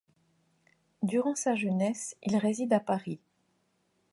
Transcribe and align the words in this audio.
Durant 1.03 1.35
sa 1.35 1.53
jeunesse, 1.53 2.17
il 2.23 2.35
réside 2.37 2.73
à 2.73 2.79
Paris. 2.79 3.19